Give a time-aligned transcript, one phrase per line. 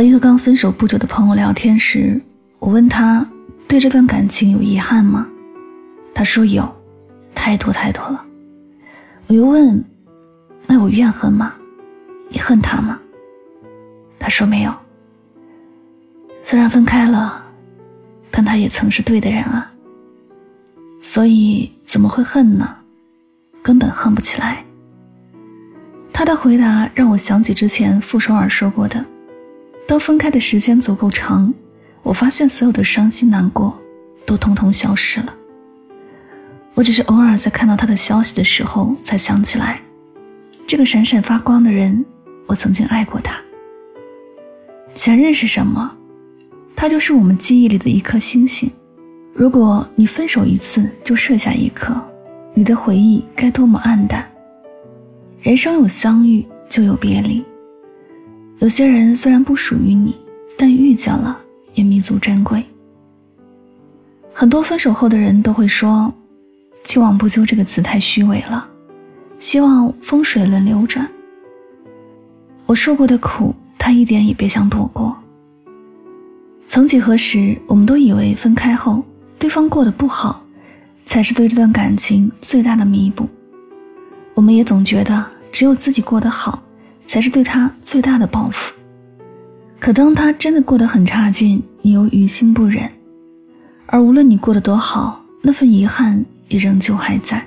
[0.00, 2.18] 和一个刚分手不久的朋友聊天时，
[2.58, 3.28] 我问他
[3.68, 5.28] 对这段感情有遗憾吗？
[6.14, 6.74] 他说有，
[7.34, 8.24] 太多太多了。
[9.26, 9.84] 我又问，
[10.66, 11.52] 那有怨恨吗？
[12.30, 12.98] 你恨他吗？
[14.18, 14.74] 他说没有。
[16.44, 17.44] 虽然分开了，
[18.30, 19.70] 但他也曾是对的人啊。
[21.02, 22.74] 所以怎么会恨呢？
[23.62, 24.64] 根本恨不起来。
[26.10, 29.04] 他的回答让我想起之前傅首尔说过的。
[29.86, 31.52] 当分开的时间足够长，
[32.02, 33.76] 我发现所有的伤心难过
[34.24, 35.34] 都通通消失了。
[36.74, 39.80] 我只是偶尔在看到他的消息的时候，才想起来，
[40.66, 42.04] 这个闪闪发光的人，
[42.46, 43.38] 我曾经爱过他。
[44.94, 45.90] 前任是什么？
[46.76, 48.70] 他就是我们记忆里的一颗星星。
[49.34, 51.94] 如果你分手一次就射下一颗，
[52.54, 54.24] 你的回忆该多么黯淡。
[55.40, 57.44] 人生有相遇，就有别离。
[58.60, 60.14] 有些人虽然不属于你，
[60.58, 61.40] 但遇见了
[61.72, 62.62] 也弥足珍贵。
[64.34, 66.12] 很多分手后的人都会说
[66.84, 68.68] ：“既往不咎”这个词太虚伪了，
[69.38, 71.08] 希望风水轮流转。
[72.66, 75.16] 我受过的苦，他一点也别想躲过。
[76.66, 79.02] 曾几何时，我们都以为分开后，
[79.38, 80.44] 对方过得不好，
[81.06, 83.26] 才是对这段感情最大的弥补。
[84.34, 86.62] 我们也总觉得只有自己过得好。
[87.10, 88.72] 才是对他最大的报复。
[89.80, 92.88] 可当他真的过得很差劲，你又于心不忍。
[93.86, 97.44] 而无论你过得多好，那份遗憾也仍旧还在。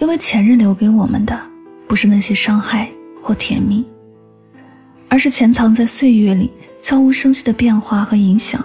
[0.00, 1.40] 因为前任留给我们的，
[1.86, 2.90] 不是那些伤害
[3.22, 3.86] 或甜蜜，
[5.08, 6.50] 而是潜藏在岁月里
[6.82, 8.64] 悄无声息的变化和影响。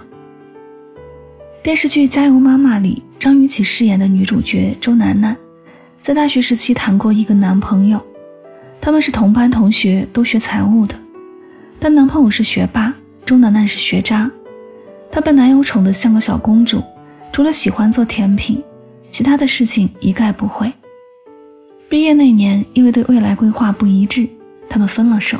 [1.62, 5.36] 电视剧《加油妈妈》里，张雨绮饰演的女主角周楠楠，
[6.02, 8.04] 在大学时期谈过一个男朋友。
[8.80, 10.94] 他们是同班同学，都学财务的，
[11.80, 12.94] 但男朋友是学霸，
[13.24, 14.30] 周楠楠是学渣。
[15.10, 16.82] 她被男友宠得像个小公主，
[17.32, 18.62] 除了喜欢做甜品，
[19.10, 20.72] 其他的事情一概不会。
[21.88, 24.28] 毕业那年，因为对未来规划不一致，
[24.68, 25.38] 他们分了手。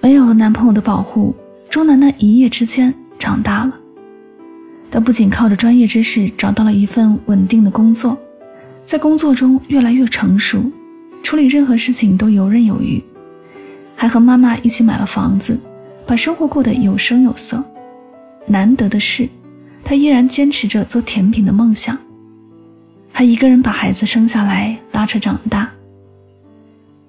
[0.00, 1.34] 没有了男朋友的保护，
[1.70, 3.72] 周楠楠一夜之间长大了。
[4.90, 8.18] 她不仅靠着专业知识找到了一份稳定的工作，
[8.84, 10.62] 在工作中越来越成熟。
[11.22, 13.02] 处理任何事情都游刃有余，
[13.96, 15.58] 还和妈妈一起买了房子，
[16.06, 17.62] 把生活过得有声有色。
[18.46, 19.28] 难得的是，
[19.84, 21.96] 他依然坚持着做甜品的梦想，
[23.12, 25.70] 还一个人把孩子生下来，拉扯长大。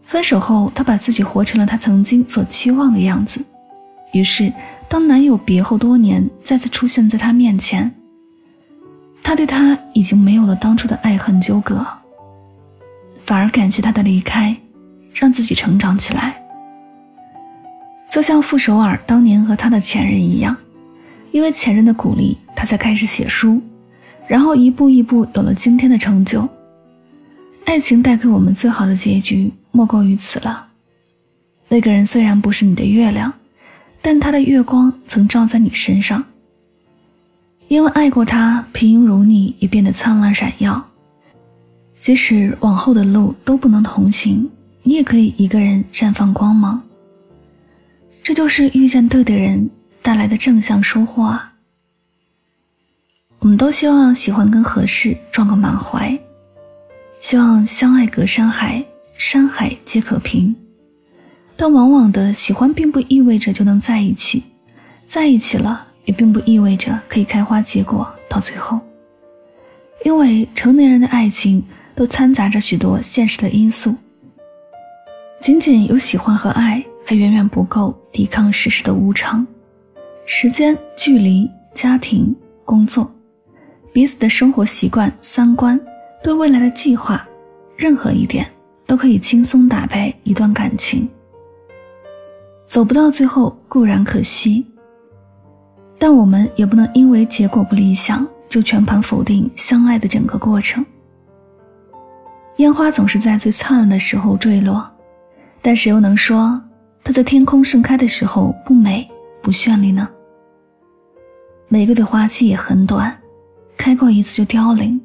[0.06, 3.42] 分手后，他把自己活成了他曾经所期望的样子。
[4.12, 4.54] 于是，
[4.88, 7.92] 当男友别后多年再次出现在他面前，
[9.24, 11.84] 他对他已经没有了当初的爱恨纠葛。
[13.26, 14.56] 反而感激他的离开，
[15.14, 16.36] 让自己成长起来。
[18.10, 20.56] 就像傅首尔当年和他的前任一样，
[21.32, 23.62] 因为前任的鼓励，他才开始写书，
[24.28, 26.48] 然后一步一步有了今天的成就。
[27.66, 30.68] 爱情带给我们最好的结局，莫过于此了。
[31.70, 33.34] 那个人虽然不是你的月亮，
[34.02, 36.24] 但他的月光曾照在你身上。
[37.70, 40.86] 因为爱过他，平庸如你也变得灿烂闪耀。
[42.04, 44.46] 即使往后的路都不能同行，
[44.82, 46.84] 你也可以一个人绽放光芒。
[48.22, 49.70] 这就是遇见对的人
[50.02, 51.54] 带来的正向收获啊！
[53.40, 56.20] 我们都希望喜欢跟合适撞个满怀，
[57.22, 58.84] 希望相爱隔山海，
[59.18, 60.54] 山海皆可平。
[61.56, 64.44] 但往往的喜欢并不意味着就能在一起，
[65.08, 68.78] 在一起了也并不意味着可以开花结果到最后，
[70.04, 71.64] 因为成年人的爱情。
[71.96, 73.94] 都掺杂着许多现实的因素。
[75.40, 79.46] 仅仅有喜欢和爱，还远远不够抵抗世事的无常。
[80.26, 83.10] 时间、距离、家庭、工作，
[83.92, 85.80] 彼此的生活习惯、三观，
[86.24, 87.28] 对未来的计划，
[87.76, 88.46] 任何一点
[88.86, 91.08] 都可以轻松打败一段感情。
[92.68, 94.66] 走不到最后固然可惜，
[96.00, 98.28] 但我们也不能因为结果不理想。
[98.50, 100.86] 就全盘否定相爱的整个过程。
[102.58, 104.88] 烟花总是在最灿烂的时候坠落，
[105.62, 106.62] 但谁又能说
[107.04, 109.10] 它在天空盛开的时候不美
[109.42, 110.08] 不绚丽呢？
[111.68, 113.16] 玫瑰的花期也很短，
[113.76, 115.02] 开过一次就凋零，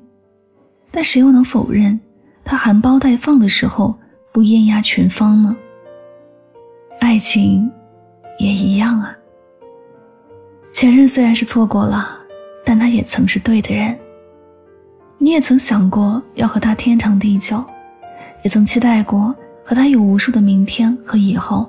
[0.91, 1.99] 但谁又能否认
[2.45, 3.99] 它含苞待放的时候
[4.33, 5.57] 不艳压群芳呢？
[7.01, 7.71] 爱情
[8.39, 9.17] 也一样啊。
[10.73, 12.19] 前任虽然是错过了，
[12.65, 13.99] 但他也曾是对的人。
[15.21, 17.63] 你也曾想过要和他天长地久，
[18.45, 19.35] 也曾期待过
[19.65, 21.69] 和他有无数的明天和以后。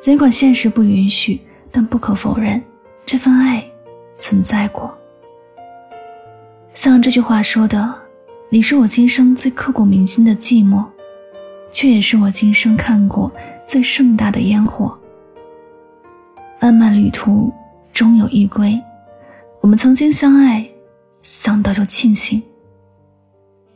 [0.00, 1.40] 尽管现实不允许，
[1.72, 2.62] 但不可否认，
[3.04, 3.64] 这份爱
[4.20, 4.92] 存在过。
[6.72, 7.92] 像这句话说的
[8.48, 10.84] ：“你是我今生最刻骨铭心的寂寞，
[11.72, 13.30] 却也是我今生看过
[13.66, 14.96] 最盛大的烟火。”
[16.60, 17.52] 漫漫旅途，
[17.92, 18.80] 终有一归。
[19.60, 20.64] 我们曾经相爱。
[21.24, 22.42] 想到就庆幸，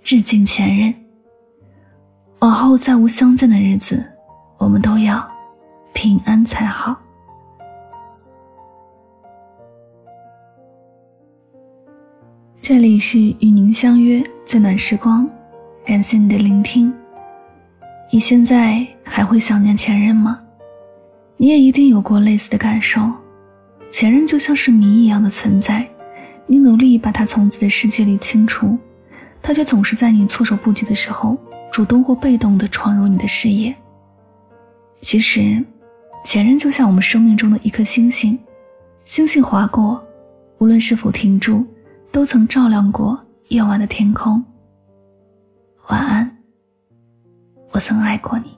[0.02, 0.94] 致敬前任。
[2.40, 4.04] 往后再无相见的日子，
[4.58, 5.26] 我们都要
[5.94, 6.94] 平安才好。
[12.60, 15.26] 这里是与您相约最暖时光，
[15.86, 16.92] 感谢你的聆听。
[18.12, 20.38] 你现在还会想念前任吗？
[21.38, 23.10] 你也一定有过类似的感受，
[23.90, 25.88] 前任就像是谜一样的存在。
[26.50, 28.76] 你努力把他从自己的世界里清除，
[29.42, 31.36] 他却总是在你措手不及的时候，
[31.70, 33.74] 主动或被动地闯入你的视野。
[35.02, 35.62] 其实，
[36.24, 38.36] 前任就像我们生命中的一颗星星，
[39.04, 40.02] 星星划过，
[40.56, 41.64] 无论是否停住，
[42.10, 43.18] 都曾照亮过
[43.48, 44.42] 夜晚的天空。
[45.88, 46.38] 晚安，
[47.72, 48.57] 我曾爱过你。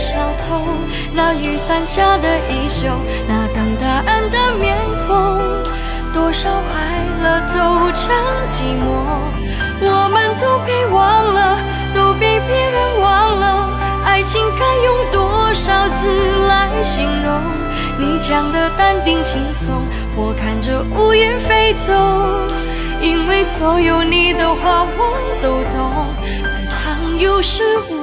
[0.00, 0.64] 小偷，
[1.12, 2.88] 那雨伞下的衣袖，
[3.28, 5.38] 那等答案的面孔，
[6.14, 6.80] 多少快
[7.22, 7.60] 乐走
[7.92, 8.10] 成
[8.48, 8.88] 寂寞，
[9.82, 11.58] 我们都被忘了，
[11.94, 17.38] 都被别人忘了，爱情该用多少字来形容？
[17.98, 19.82] 你讲的淡定轻松，
[20.16, 21.92] 我看着乌云飞走，
[23.02, 26.06] 因为所有你的话我都懂。
[26.42, 27.99] 漫长有始无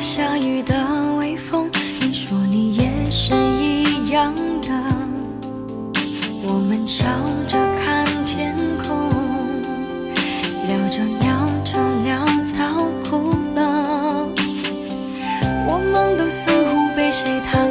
[0.00, 0.74] 下雨的
[1.18, 4.68] 微风，你说你也是一样的。
[6.42, 7.04] 我们笑
[7.46, 9.10] 着看天空，
[10.66, 12.24] 聊着聊着聊
[12.58, 14.26] 到哭了。
[15.68, 17.70] 我们都似乎被谁疼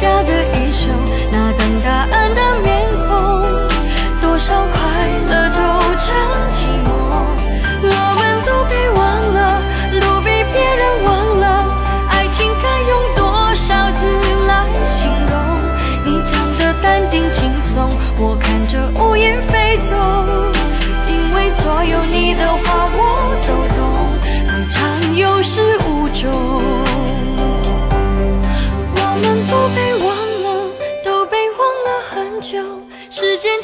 [0.00, 0.88] 下的衣袖，
[1.30, 3.09] 那等答案的面孔。